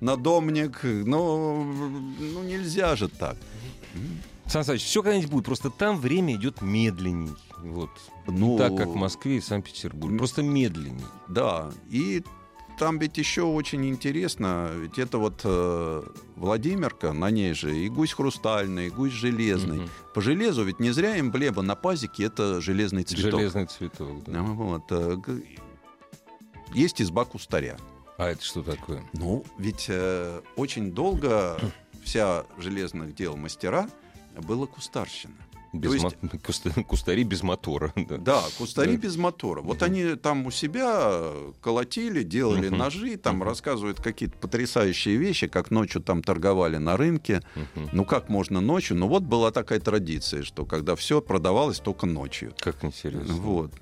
[0.00, 0.80] надомник.
[0.82, 3.36] Ну, ну нельзя же так.
[4.46, 7.34] Сан Саныч, все когда-нибудь будет, просто там время идет медленней.
[7.58, 7.90] Вот.
[8.26, 10.16] Ну, Так, как в Москве и Санкт-Петербурге.
[10.16, 11.04] Просто медленней.
[11.28, 12.24] Да, и
[12.78, 16.02] там ведь еще очень интересно, ведь это вот э,
[16.36, 19.78] Владимирка, на ней же и гусь хрустальный, и гусь железный.
[19.78, 19.88] Мгм.
[20.14, 23.32] По железу ведь не зря эмблема на пазике это железный цветок.
[23.32, 24.24] Железный цветок.
[24.24, 24.32] да.
[24.32, 25.16] Ну, вот, э,
[26.72, 27.76] есть изба кустаря.
[28.16, 29.02] А это что такое?
[29.12, 31.58] Ну, ведь э, очень долго
[32.04, 33.88] вся железных дел мастера
[34.36, 35.34] было кустарщина.
[35.72, 37.92] Без То есть- мо- куста- Кустари без мотора.
[38.08, 38.16] да.
[38.16, 39.02] Да, кустари Да.
[39.02, 39.60] без мотора.
[39.60, 41.20] Вот они там у себя
[41.60, 42.78] колотили, делали Мгм.
[42.78, 43.42] ножи, там Мгм.
[43.44, 47.42] рассказывают какие-то потрясающие вещи, как ночью там торговали на рынке.
[47.54, 47.90] Мгм.
[47.92, 48.96] Ну как можно ночью?
[48.96, 52.54] Ну вот была такая традиция, что когда все продавалось только ночью.
[52.58, 53.34] Как интересно.
[53.34, 53.72] Вот.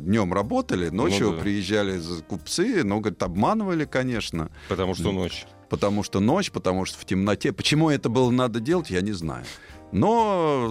[0.00, 1.42] Днем работали, ночью Ну да.
[1.42, 4.48] приезжали купцы, но, говорит, обманывали, конечно.
[4.68, 5.46] Потому что ночь.
[5.68, 7.52] Потому что ночь, потому что в темноте.
[7.52, 9.44] Почему это было надо делать, я не знаю.
[9.90, 10.70] Но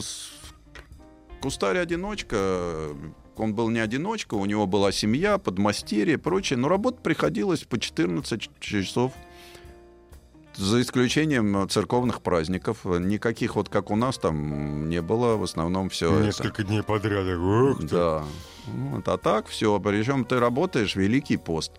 [1.42, 2.90] кустарь-одиночка,
[3.36, 7.80] он был не одиночка, у него была семья, подмастерье и прочее, но работать приходилось по
[7.80, 9.14] 14 часов.
[10.56, 12.84] За исключением церковных праздников.
[12.84, 15.38] Никаких вот как у нас там не было.
[15.38, 17.26] В основном все Несколько дней подряд.
[17.80, 17.88] Ты.
[17.88, 18.24] да.
[18.66, 19.08] Вот.
[19.08, 19.80] А так все.
[19.80, 21.72] Причем ты работаешь Великий пост.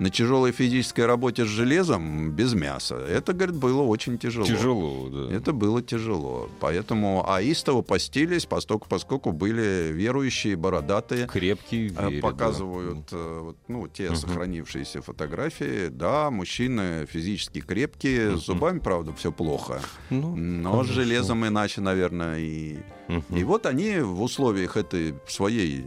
[0.00, 2.96] На тяжелой физической работе с железом без мяса.
[2.96, 4.46] Это, говорит, было очень тяжело.
[4.46, 5.34] Тяжело, да.
[5.36, 6.48] Это было тяжело.
[6.58, 11.26] Поэтому аистово постились, поскольку, поскольку были верующие, бородатые.
[11.26, 14.16] Крепкий, Э, вере, Показывают э, вот, ну, те Мгм.
[14.16, 15.88] сохранившиеся фотографии.
[15.88, 19.82] Да, мужчины физически крепкие, с зубами, правда, все плохо.
[20.08, 20.16] да.
[20.16, 20.92] Ну, Но с хорошо.
[20.94, 23.36] железом иначе, наверное, и Мгм.
[23.36, 25.84] и вот они в условиях этой своей,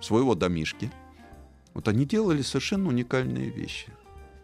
[0.00, 0.92] своего домишки,
[1.78, 3.86] вот они делали совершенно уникальные вещи.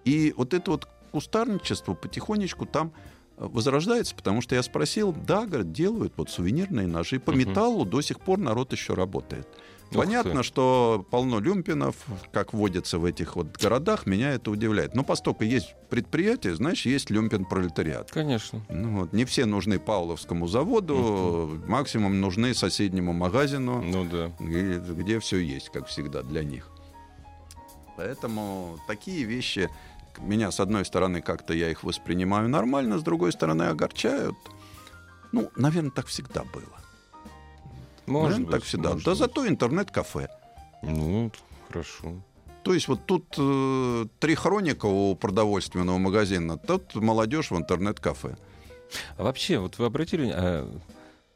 [0.05, 2.92] И вот это вот кустарничество потихонечку там
[3.37, 7.18] э, возрождается, потому что я спросил, да, говорят, делают вот сувенирные ножи.
[7.18, 7.40] По Мгм.
[7.40, 9.49] металлу до сих пор народ еще работает.
[9.90, 10.42] Ух Понятно, ты.
[10.44, 11.97] что полно люмпинов,
[12.33, 14.94] как водится в этих вот городах, меня это удивляет.
[14.94, 18.11] Но поскольку есть предприятие, значит, есть люмпин-пролетариат.
[18.12, 18.64] Конечно.
[18.70, 24.31] Ну, вот, не все нужны Павловскому заводу, максимум нужны соседнему магазину, Ну да.
[24.38, 26.68] где, где все есть, как всегда, для них.
[27.96, 29.70] Поэтому такие вещи
[30.18, 34.37] меня, с одной стороны, как-то я их воспринимаю нормально, с другой стороны, огорчают.
[35.33, 36.62] Ну, наверное, так всегда было.
[38.07, 38.90] Может Наверное, быть, так всегда.
[38.90, 39.18] может да быть.
[39.18, 40.28] зато интернет-кафе.
[40.83, 41.33] Ну,
[41.68, 42.22] хорошо.
[42.62, 48.37] То есть вот тут э, три хроника у продовольственного магазина, тут молодежь в интернет-кафе.
[49.16, 50.70] А вообще, вот вы обратили, а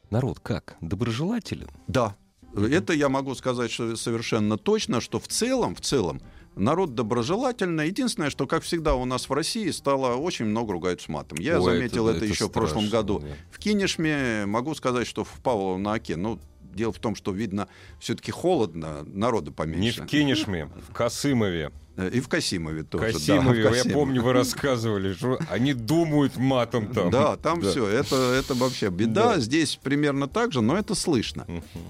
[0.09, 0.75] народ как?
[0.81, 1.69] Доброжелателен?
[1.87, 2.15] Да,
[2.55, 6.21] это я могу сказать что совершенно точно, что в целом, в целом,
[6.59, 7.87] народ доброжелательный.
[7.87, 11.39] Единственное, что, как всегда, у нас в России стало очень много ругаются матом.
[11.39, 13.19] Я Ой, заметил это, это еще в прошлом страшно, году.
[13.19, 13.27] да.
[13.51, 16.39] В Кинешме могу сказать, что в Павлово-на-Оке, ну,
[16.73, 17.67] дело в том, что, видно,
[17.99, 20.03] все-таки холодно, народу Не поменьше.
[20.03, 21.71] в Кинешме, в Касымове.
[21.97, 23.07] Э, И в Касимове тоже.
[23.07, 23.93] да, Касимове, в я Касимове.
[23.93, 27.09] помню, вы рассказывали, что они думают матом там.
[27.09, 27.69] Да, там Да.
[27.71, 27.85] все.
[27.87, 29.33] Это, это вообще беда.
[29.35, 29.39] Да.
[29.41, 31.45] Здесь примерно так же, но это слышно.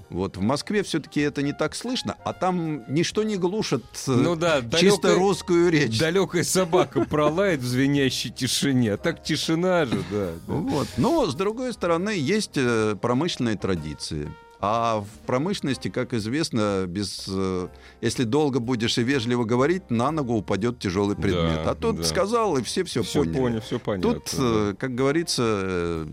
[0.08, 4.34] Вот в Москве все-таки это не так слышно, а там ничто не глушит э, Ну
[4.34, 5.96] да, чисто далекая- русскую речь.
[6.00, 10.32] Далекая собака пролает в звенящей тишине, а так тишина же, да.
[10.48, 10.54] да.
[10.54, 10.88] Вот.
[10.96, 14.28] Но, с другой стороны, есть э, промышленные традиции.
[14.62, 17.68] А в промышленности, как известно, без, э,
[18.02, 21.64] если долго будешь и вежливо говорить, на ногу упадет тяжелый предмет.
[21.64, 22.04] Да, а тут да.
[22.04, 23.38] сказал, и все все, Все поняли.
[23.38, 24.12] понял, все понятно.
[24.12, 26.06] Тут, э, как говорится, э,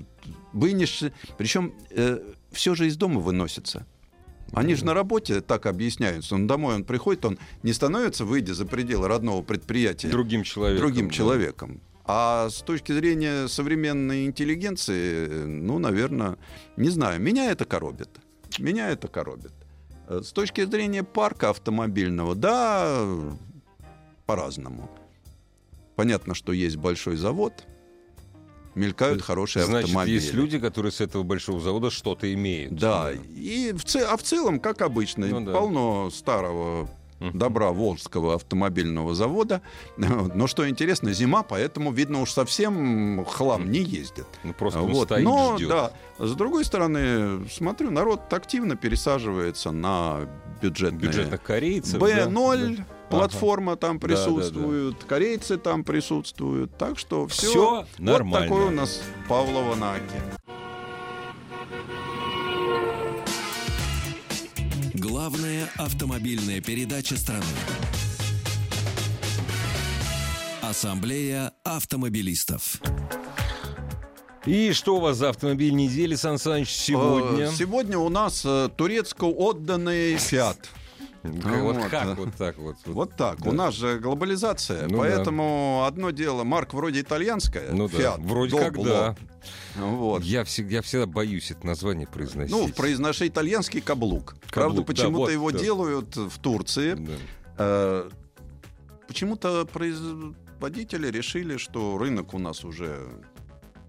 [0.54, 1.04] вынешь...
[1.38, 1.74] Причем
[2.52, 3.86] все же из дома выносится.
[4.54, 6.36] Они же на работе так объясняются.
[6.36, 10.88] Он домой он приходит, он не становится, выйдя за пределы родного предприятия, другим человеком.
[10.88, 11.14] другим да.
[11.14, 11.82] человеком.
[12.06, 16.38] А с точки зрения современной интеллигенции, э, ну, наверное,
[16.78, 18.10] не знаю, меня это коробит.
[18.60, 19.52] Меня это коробит.
[20.08, 23.06] Э, С точки зрения парка автомобильного, да,
[24.26, 24.90] по-разному.
[25.96, 27.54] Понятно, что есть большой завод,
[28.76, 30.16] мелькают хорошие Значит, автомобили.
[30.16, 32.76] есть люди, которые с этого большого завода что-то имеют.
[32.76, 35.52] Да, и в, це- а в целом, как обычно, Ну да.
[35.54, 36.88] полно старого.
[37.20, 39.62] Добра Волжского автомобильного завода.
[39.98, 44.28] Но что интересно, зима, поэтому, видно, уж совсем хлам не ездит.
[44.44, 45.06] Ну, просто Вот.
[45.08, 45.70] стоит, Но, ждет.
[45.70, 50.28] да, с другой стороны, смотрю, народ активно пересаживается на
[50.62, 51.00] бюджетные.
[51.02, 52.00] Бюджетных корейцев.
[52.02, 52.86] Б0, да.
[53.10, 54.24] платформа там Да, да, да.
[54.24, 56.78] присутствует, корейцы там присутствуют.
[56.78, 58.48] Так что все, нормально.
[58.48, 60.22] Вот такой у нас Павлова на Оке.
[65.28, 67.44] Главная автомобильная передача страны.
[70.62, 72.80] Ассамблея автомобилистов.
[74.46, 77.48] И что у вас за автомобиль недели, Сан Саныч, сегодня?
[77.48, 80.70] Э, Сегодня у нас э, турецко отданный Фиат.
[81.42, 82.16] Как- вот вот, как да.
[82.16, 82.76] вот так вот?
[82.86, 83.42] Вот так.
[83.42, 83.50] Да.
[83.50, 88.58] У нас же глобализация, Ну поэтому одно дело, марка вроде итальянская, Ну да, Fiat, вроде
[88.58, 89.16] как да.
[89.76, 90.24] Вот.
[90.24, 92.52] Я всегда, я всегда боюсь это название произносить.
[92.52, 94.36] Ну, произноша итальянский каблук.
[94.52, 95.60] Правда, да, почему-то вот, его да.
[95.60, 96.96] делают в Турции.
[96.96, 97.14] Да.
[97.58, 98.10] Э,
[99.08, 103.00] Почему-то производители решили, что рынок у нас уже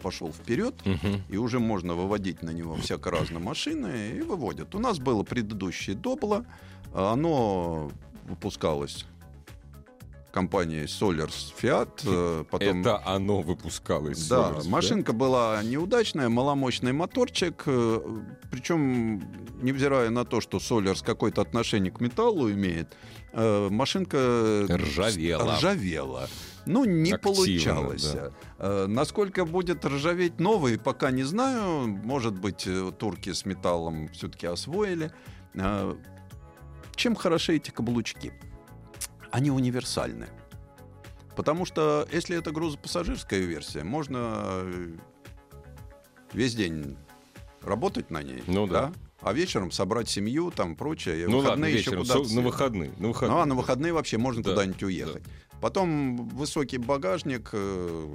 [0.01, 1.23] пошел вперед, Мгм.
[1.29, 4.75] и уже можно выводить на него всяко разные машины, и выводят.
[4.77, 6.47] У нас было предыдущее Добло,
[6.95, 7.91] оно
[8.29, 9.07] выпускалось
[10.39, 12.81] компанией Solars Fiat, э, потом...
[12.81, 14.29] Это оно выпускалось.
[14.29, 18.01] Да, Solars, машинка была неудачная, маломощный моторчик, э,
[18.51, 19.23] причем,
[19.63, 22.97] невзирая на то, что Solars какое-то отношение к металлу имеет,
[23.33, 25.57] э, машинка Ржавела.
[25.57, 26.29] ржавела.
[26.67, 28.15] Ну, не Активно, получалось.
[28.59, 28.87] да.
[28.87, 31.87] Насколько будет ржаветь новый, пока не знаю.
[31.87, 35.11] Может быть, турки с металлом все-таки освоили.
[36.99, 38.33] Чем хороши эти каблучки?
[39.31, 40.27] Они универсальны.
[41.37, 44.97] Потому что если это грузопассажирская версия, можно э,
[46.33, 46.97] весь день
[47.63, 48.93] работать на ней, Ну да.
[49.21, 52.93] а вечером собрать семью, там прочее, Ну ладно, выходные еще вечером, куда-то со- на выходные.
[52.99, 53.37] На выходные.
[53.37, 55.23] ну, а на выходные вообще можно Да, куда-нибудь уехать.
[55.61, 58.09] Потом высокий багажник э,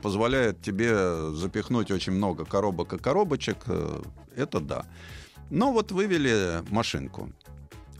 [0.00, 3.58] позволяет тебе запихнуть очень много коробок и коробочек.
[3.66, 4.02] э,
[4.34, 4.86] это да.
[5.50, 7.30] Но вот вывели машинку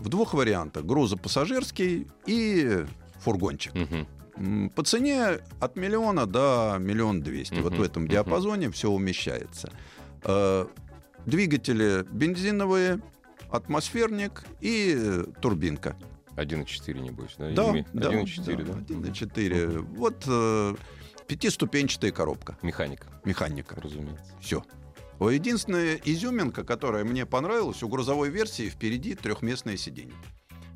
[0.00, 0.84] в двух вариантах.
[0.84, 2.84] Грузопассажирский и
[3.20, 3.72] фургончик.
[4.36, 7.54] М, По цене от миллиона до миллион двести.
[7.60, 9.70] Вот Мгм, в этом диапазоне все умещается.
[10.24, 10.66] Э,
[11.26, 13.00] Двигатели бензиновые,
[13.50, 15.94] атмосферник и э, турбинка.
[16.36, 17.50] 1,4, небось, да?
[17.50, 18.94] Да, Или да, 1,4, да?
[18.94, 19.78] 1,4.
[19.96, 20.74] Вот э,
[21.26, 23.78] пятиступенчатая коробка, Механика, механика.
[23.80, 24.32] разумеется.
[24.40, 24.64] Все.
[25.28, 30.14] Единственная изюминка, которая мне понравилась, у грузовой версии впереди трехместное сиденье.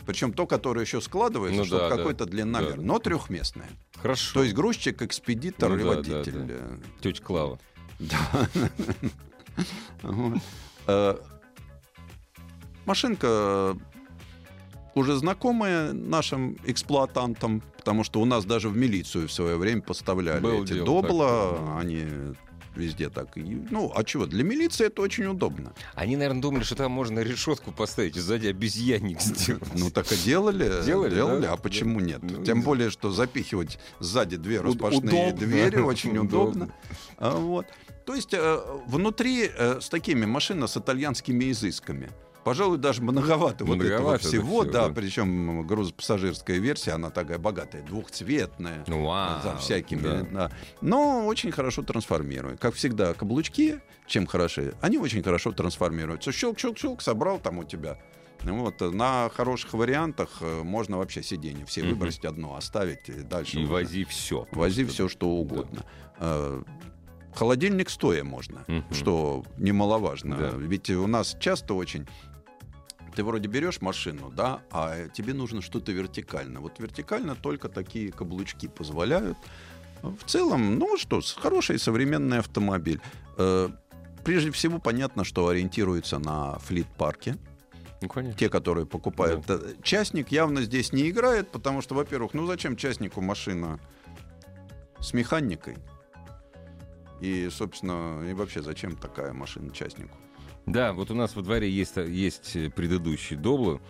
[0.05, 2.83] Причем то, которое еще складывается, Ну чтобы да, да, какой-то длинномер, да.
[2.83, 3.71] но трехместное.
[3.97, 4.35] Хорошо.
[4.35, 6.33] То есть грузчик, экспедитор Ну и да, да, водитель.
[6.33, 6.55] да.
[6.55, 7.59] Э, Тетя Клава.
[7.99, 8.49] Да.
[10.87, 11.17] Э,
[12.85, 13.77] Машинка
[14.95, 20.63] уже знакомая нашим эксплуатантам, потому что у нас даже в милицию в свое время поставляли
[20.63, 22.07] эти добла, они
[22.77, 23.37] везде так.
[23.37, 24.27] и- Ну, а чего?
[24.27, 25.73] Для милиции это очень удобно.
[25.95, 29.63] Они, наверное, думали, что там можно решетку поставить и сзади обезьянник сделать.
[29.75, 30.85] Ну, так и делали.
[30.85, 31.53] Делали, да?
[31.53, 32.21] а почему нет?
[32.23, 35.47] Ну, Тем не более, что запихивать сзади две распашные удобно.
[35.47, 36.65] двери очень Удобно.
[36.65, 36.75] удобно.
[37.19, 37.67] А, вот.
[38.07, 42.11] То есть э, внутри э, с такими машина с итальянскими изысками.
[42.45, 44.95] Пожалуй, даже многовато, вот этого Многовато, да, всего, всего, да, да.
[44.95, 50.23] причем грузопассажирская версия, она такая богатая, двухцветная, Ну, вау, за всякими, да.
[50.31, 50.51] да.
[50.81, 52.61] но очень хорошо трансформирует.
[52.61, 56.31] Как всегда, каблучки, чем хороши, они очень хорошо трансформируются.
[56.31, 57.99] Щелк-щелк-щелк, собрал там у тебя.
[58.43, 63.57] Вот, э, на хороших вариантах э, можно вообще сиденье все выбросить одно, оставить и дальше.
[63.59, 64.47] И уже вози все.
[64.53, 65.83] Вози все, что угодно.
[66.19, 66.63] Э,
[67.35, 68.85] Холодильник стоя можно, Мгм.
[68.93, 70.37] что немаловажно.
[70.37, 70.51] Да.
[70.57, 72.07] Ведь у нас часто очень
[73.15, 76.61] ты вроде берешь машину, да, а тебе нужно что-то вертикально.
[76.61, 79.39] Вот вертикально только такие каблучки позволяют.
[80.03, 83.01] В целом, ну что, хороший современный автомобиль.
[83.39, 83.71] Э,
[84.25, 87.37] Прежде всего, понятно, что ориентируется на флит-парке.
[88.01, 88.39] Ну, конечно.
[88.39, 89.45] Те, которые покупают.
[89.49, 93.79] Э, Частник явно здесь не играет, потому что, во-первых, ну зачем частнику машина
[94.99, 95.77] с механикой?
[97.21, 100.17] И, собственно, и вообще, зачем такая машина частнику?
[100.67, 103.81] Да, вот у нас во дворе есть, есть предыдущий Добло.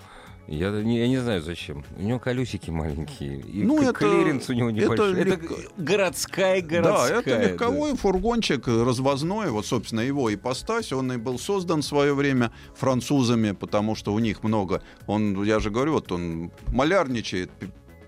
[0.47, 1.85] Я не, я не знаю зачем.
[1.97, 3.41] У него колесики маленькие.
[3.41, 5.13] И Ну, это- клиренс у него это небольшой.
[5.21, 7.23] Это, легко- городская городская.
[7.23, 9.51] да, это легковой фургончик развозной.
[9.51, 10.93] Вот, собственно, его ипостась.
[10.93, 14.83] Он и был создан в свое время французами, потому что у них много...
[15.07, 17.51] Он, я же говорю, вот он малярничает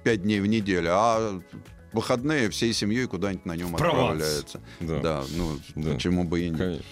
[0.05, 1.41] пять дней в неделю, а
[1.95, 4.21] выходные всей семьей куда-нибудь на нем Прованс.
[4.21, 4.61] отправляются.
[4.81, 4.99] Да.
[5.01, 5.95] Да, ну, Да.
[5.95, 6.59] почему бы и нет.
[6.59, 6.85] Конечно.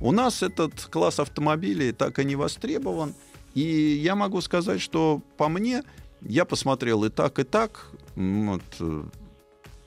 [0.00, 3.14] У нас этот класс автомобилей так и не востребован.
[3.54, 5.82] И я могу сказать, что по мне
[6.20, 7.90] я посмотрел и так, и так.
[8.16, 8.62] Вот.
[8.80, 9.02] э,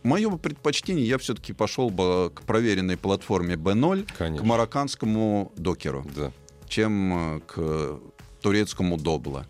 [0.04, 4.47] Мое предпочтение, я все-таки пошел бы к проверенной платформе B0, к Конечно.
[4.47, 6.32] марокканскому докеру, Да.
[6.68, 7.99] чем э, к
[8.41, 9.45] турецкому добло.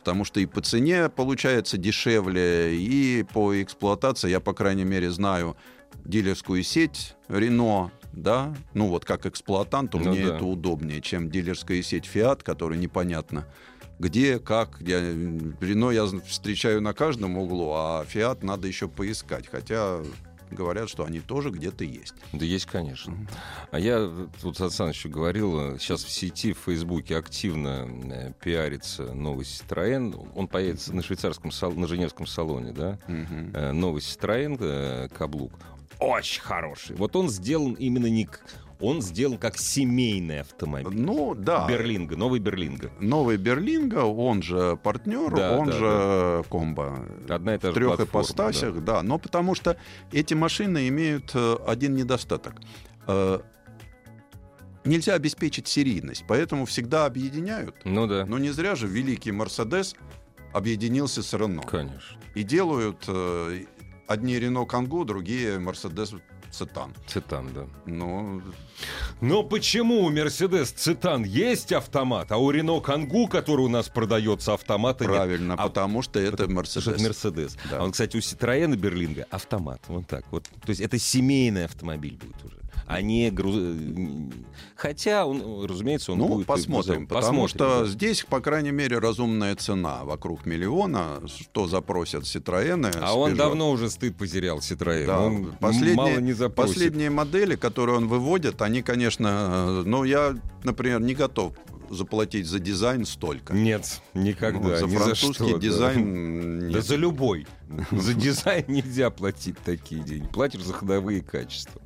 [0.00, 5.56] Потому что и по цене получается дешевле, и по эксплуатации, я, по крайней мере, знаю
[6.04, 7.90] дилерскую сеть Renault,
[8.22, 10.36] да, ну вот как эксплуатанту Ну мне да.
[10.36, 13.46] это удобнее, чем дилерская сеть Fiat, которая непонятно
[13.98, 14.80] где, как.
[14.80, 19.48] Я, Рено я встречаю на каждом углу, а Fiat надо еще поискать.
[19.48, 20.00] Хотя
[20.50, 22.14] говорят, что они тоже где-то есть.
[22.32, 23.16] Да есть, конечно.
[23.70, 24.10] А я
[24.40, 30.30] тут Асан еще говорил, сейчас в сети, в Фейсбуке активно э, пиарится новый Citroën.
[30.34, 32.98] Он появится на швейцарском, на Женевском салоне, да?
[33.08, 33.50] Мгм.
[33.54, 35.52] Э, Новый Citroën э, каблук.
[35.98, 36.96] Очень хороший.
[36.96, 38.28] Вот он сделан именно не...
[38.80, 40.96] Он сделан как семейный автомобиль.
[40.96, 41.66] Ну, да.
[41.68, 42.92] Берлинга, новый Берлинга.
[43.00, 47.04] Новый Берлинга, он же партнер, Да, он да, же комбо.
[47.28, 49.02] Одна и та в же трех платформа, ипостасях, да.
[49.02, 49.76] Но потому что
[50.12, 52.54] эти машины имеют э, один недостаток.
[53.08, 53.40] Э,
[54.84, 57.74] Нельзя обеспечить серийность, поэтому всегда объединяют.
[57.84, 59.96] Ну да, Но не зря же великий Мерседес
[60.52, 61.62] объединился с Рено.
[61.62, 62.16] конечно.
[62.34, 63.64] И делают э,
[64.08, 66.14] одни Рено Кангу, другие Мерседес
[66.50, 66.94] Цитан.
[67.06, 67.66] Цитан, да.
[67.86, 68.42] Ну, Но
[69.48, 75.04] почему у Мерседес Цитан есть автомат, а у Рено Кангу, который у нас продается, автомата
[75.04, 75.12] нет?
[75.14, 77.06] правильно, А потому что это Потому что это Мерседес.
[77.06, 77.56] Мерседес.
[77.70, 77.78] Да.
[77.78, 79.80] А он, кстати, у Citroёна Берлинга автомат.
[79.88, 80.44] Вот так вот.
[80.44, 82.56] То есть это семейный автомобиль будет уже.
[82.86, 83.54] А не груз...
[84.76, 86.46] Хотя, он, разумеется, он Ну, будет...
[86.46, 87.86] посмотрим, потому Посмотрим, что да.
[87.86, 92.96] здесь, по крайней мере, разумная цена вокруг миллиона, что запросят Citroёn.
[93.02, 95.06] А он давно уже стыд потерял, Citroёn.
[95.06, 96.74] Да, он последние, мало не запросит.
[96.74, 101.54] последние модели, которые он выводит, они, конечно, э, ну, я, например, не готов
[101.90, 103.54] заплатить за дизайн столько.
[103.54, 104.68] Нет, никогда.
[104.68, 105.58] Ну, за ни французский что, да.
[105.58, 106.84] дизайн Да нет.
[106.84, 107.46] за любой.
[107.90, 110.26] За дизайн нельзя платить такие деньги.
[110.28, 111.80] Платишь за ходовые качества.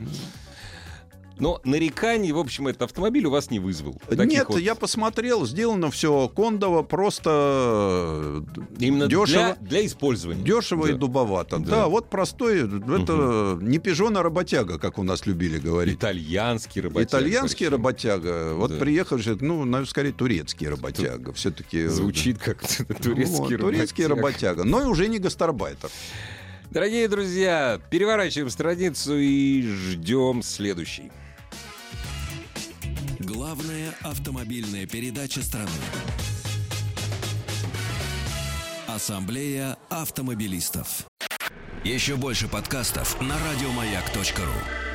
[1.39, 4.01] Но нареканий, в общем, этот автомобиль у вас не вызвал.
[4.11, 8.43] Нет, вот- я посмотрел, сделано все кондово, просто
[8.79, 9.27] Именно дешево.
[9.27, 10.43] для, для использования.
[10.43, 10.99] Дешево и Да.
[10.99, 11.59] дубовато.
[11.59, 11.71] Да.
[11.71, 11.89] Да.
[11.89, 15.97] вот простой, это не пижон, а работяга, как у нас любили говорить.
[15.99, 17.05] Итальянский работяга.
[17.23, 17.73] Итальянский причем.
[17.73, 18.55] работяга.
[18.55, 18.77] Вот Да.
[18.79, 21.33] приехал же, ну, наверное, скорее турецкий работяга.
[21.33, 22.61] Все-таки Звучит как
[23.03, 24.15] турецкий турецкий работяга.
[24.15, 24.65] работяга.
[24.65, 25.91] Но и уже не гастарбайтер.
[26.73, 31.13] Дорогие друзья, переворачиваем страницу и ждем следующий.
[33.19, 35.69] Главная автомобильная передача страны.
[38.87, 41.07] Ассамблея автомобилистов.
[41.85, 44.92] Еще больше подкастов на радиомаяк.ру.